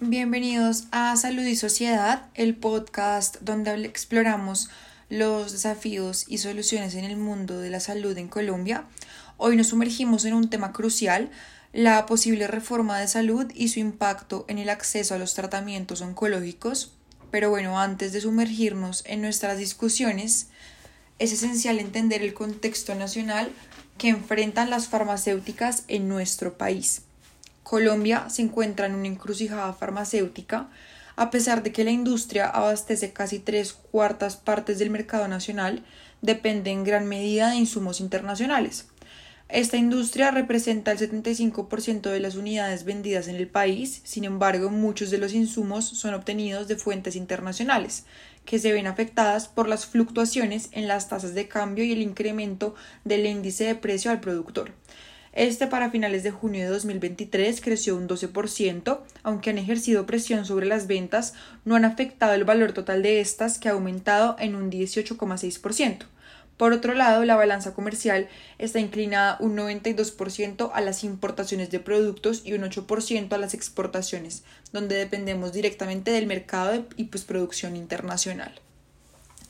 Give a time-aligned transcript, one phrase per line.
[0.00, 4.68] Bienvenidos a Salud y Sociedad, el podcast donde exploramos
[5.08, 8.84] los desafíos y soluciones en el mundo de la salud en Colombia.
[9.38, 11.30] Hoy nos sumergimos en un tema crucial,
[11.72, 16.92] la posible reforma de salud y su impacto en el acceso a los tratamientos oncológicos.
[17.30, 20.48] Pero bueno, antes de sumergirnos en nuestras discusiones,
[21.18, 23.50] es esencial entender el contexto nacional
[23.96, 27.05] que enfrentan las farmacéuticas en nuestro país.
[27.68, 30.68] Colombia se encuentra en una encrucijada farmacéutica,
[31.16, 35.84] a pesar de que la industria abastece casi tres cuartas partes del mercado nacional,
[36.22, 38.86] depende en gran medida de insumos internacionales.
[39.48, 45.10] Esta industria representa el 75% de las unidades vendidas en el país, sin embargo, muchos
[45.10, 48.04] de los insumos son obtenidos de fuentes internacionales,
[48.44, 52.76] que se ven afectadas por las fluctuaciones en las tasas de cambio y el incremento
[53.02, 54.70] del índice de precio al productor.
[55.36, 60.64] Este para finales de junio de 2023 creció un 12%, aunque han ejercido presión sobre
[60.64, 61.34] las ventas,
[61.66, 66.06] no han afectado el valor total de estas, que ha aumentado en un 18,6%.
[66.56, 72.40] Por otro lado, la balanza comercial está inclinada un 92% a las importaciones de productos
[72.46, 74.42] y un 8% a las exportaciones,
[74.72, 78.58] donde dependemos directamente del mercado y pues, producción internacional.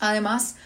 [0.00, 0.56] Además,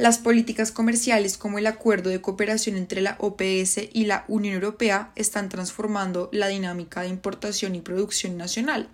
[0.00, 5.12] las políticas comerciales como el acuerdo de cooperación entre la OPS y la Unión Europea
[5.14, 8.88] están transformando la dinámica de importación y producción nacional.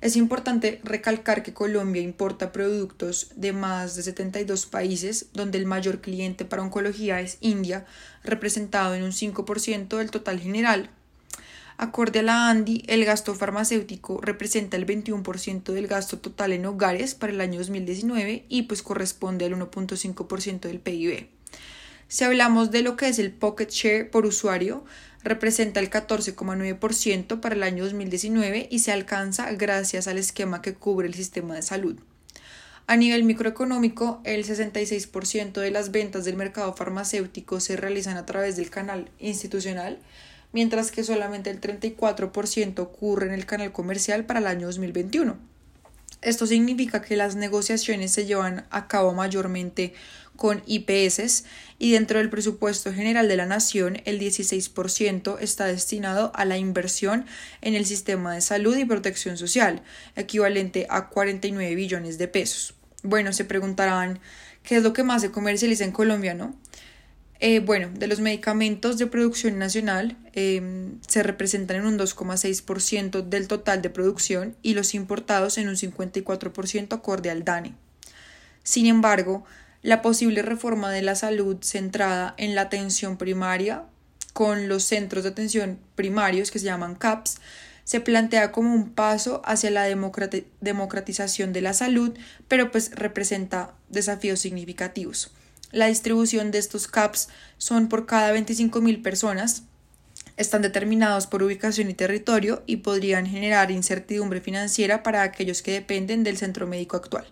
[0.00, 6.00] Es importante recalcar que Colombia importa productos de más de 72 países, donde el mayor
[6.00, 7.84] cliente para oncología es India,
[8.22, 10.90] representado en un 5% del total general.
[11.78, 17.14] Acorde a la ANDI, el gasto farmacéutico representa el 21% del gasto total en hogares
[17.14, 21.28] para el año 2019 y pues corresponde al 1.5% del PIB.
[22.08, 24.84] Si hablamos de lo que es el pocket share por usuario,
[25.22, 31.08] representa el 14,9% para el año 2019 y se alcanza gracias al esquema que cubre
[31.08, 31.98] el sistema de salud.
[32.86, 38.54] A nivel microeconómico, el 66% de las ventas del mercado farmacéutico se realizan a través
[38.54, 39.98] del canal institucional,
[40.52, 45.36] mientras que solamente el 34% ocurre en el canal comercial para el año 2021.
[46.22, 49.94] Esto significa que las negociaciones se llevan a cabo mayormente
[50.36, 51.44] con IPS
[51.78, 57.26] y dentro del presupuesto general de la nación el 16% está destinado a la inversión
[57.60, 59.82] en el sistema de salud y protección social,
[60.14, 62.74] equivalente a 49 billones de pesos.
[63.02, 64.18] Bueno, se preguntarán
[64.62, 66.56] qué es lo que más se comercializa en Colombia, ¿no?
[67.38, 73.46] Eh, bueno, de los medicamentos de producción nacional em, se representan en un 2,6% del
[73.46, 77.74] total de producción y los importados en un 54% acorde al DANE.
[78.62, 79.44] Sin embargo,
[79.82, 83.84] la posible reforma de la salud centrada en la atención primaria
[84.32, 87.36] con los centros de atención primarios que se llaman CAPS
[87.84, 92.18] se plantea como un paso hacia la democratización de la salud,
[92.48, 95.32] pero pues representa desafíos significativos.
[95.76, 97.28] La distribución de estos CAPS
[97.58, 99.64] son por cada 25.000 personas,
[100.38, 106.24] están determinados por ubicación y territorio y podrían generar incertidumbre financiera para aquellos que dependen
[106.24, 107.26] del centro médico actual.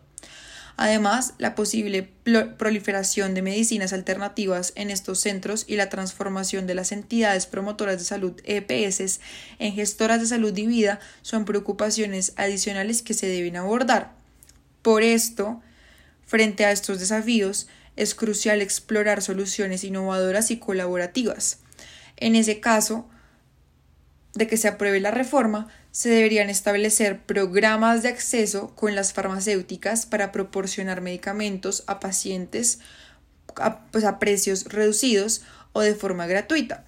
[0.76, 2.10] Además, la posible
[2.58, 8.04] proliferación de medicinas alternativas en estos centros y la transformación de las entidades promotoras de
[8.04, 9.20] salud EPS
[9.58, 14.12] en gestoras de salud y vida son preocupaciones adicionales que se deben abordar.
[14.82, 15.62] Por esto,
[16.26, 21.58] frente a estos desafíos, es crucial explorar soluciones innovadoras y colaborativas.
[22.16, 23.08] En ese caso,
[24.34, 30.06] de que se apruebe la reforma, se deberían establecer programas de acceso con las farmacéuticas
[30.06, 32.80] para proporcionar medicamentos a pacientes
[33.56, 36.84] a, pues, a precios reducidos o de forma gratuita.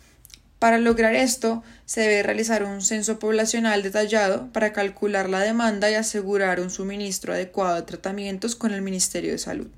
[0.58, 5.94] Para lograr esto, se debe realizar un censo poblacional detallado para calcular la demanda y
[5.94, 9.68] asegurar un suministro adecuado de tratamientos con el Ministerio de Salud.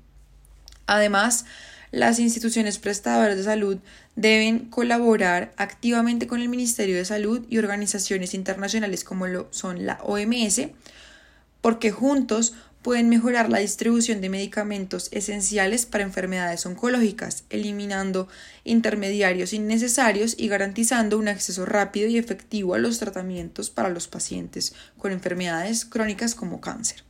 [0.89, 1.45] Además,
[1.91, 3.77] las instituciones prestadoras de salud
[4.15, 9.99] deben colaborar activamente con el Ministerio de Salud y organizaciones internacionales como lo son la
[10.01, 10.61] OMS,
[11.61, 18.27] porque juntos pueden mejorar la distribución de medicamentos esenciales para enfermedades oncológicas, eliminando
[18.63, 24.73] intermediarios innecesarios y garantizando un acceso rápido y efectivo a los tratamientos para los pacientes
[24.97, 27.03] con enfermedades crónicas como cáncer.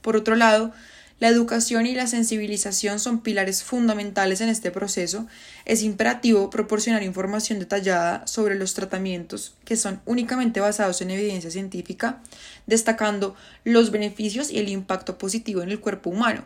[0.00, 0.72] Por otro lado,
[1.20, 5.26] la educación y la sensibilización son pilares fundamentales en este proceso.
[5.66, 12.20] Es imperativo proporcionar información detallada sobre los tratamientos que son únicamente basados en evidencia científica,
[12.66, 16.42] destacando los beneficios y el impacto positivo en el cuerpo humano.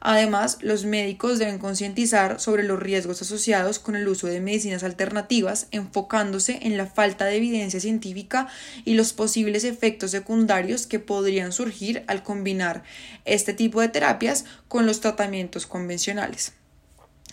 [0.00, 5.66] Además, los médicos deben concientizar sobre los riesgos asociados con el uso de medicinas alternativas,
[5.72, 8.48] enfocándose en la falta de evidencia científica
[8.86, 12.82] y los posibles efectos secundarios que podrían surgir al combinar
[13.26, 16.54] este tipo de terapias con los tratamientos convencionales.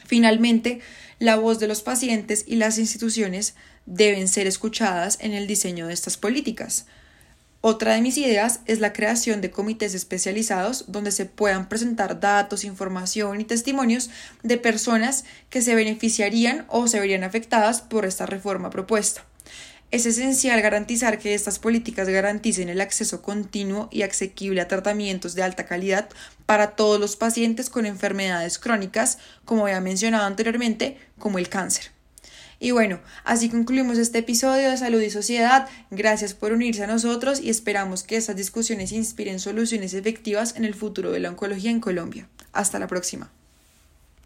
[0.06, 0.82] Finalmente,
[1.20, 5.94] la voz de los pacientes y las instituciones deben ser escuchadas en el diseño de
[5.94, 6.86] estas políticas.
[7.69, 12.64] Otra de mis ideas es la creación de comités especializados donde se puedan presentar datos,
[12.64, 14.10] información y testimonios
[14.42, 19.25] de personas que se beneficiarían o se verían afectadas por esta reforma propuesta.
[19.92, 25.44] Es esencial garantizar que estas políticas garanticen el acceso continuo y asequible a tratamientos de
[25.44, 26.08] alta calidad
[26.46, 31.97] para todos los pacientes con enfermedades crónicas, como había mencionado anteriormente, como el cáncer.
[32.59, 35.68] Y bueno, así concluimos este episodio de Salud y Sociedad.
[35.92, 40.74] Gracias por unirse a nosotros y esperamos que estas discusiones inspiren soluciones efectivas en el
[40.74, 42.27] futuro de la oncología en Colombia.
[42.54, 43.31] Hasta la próxima.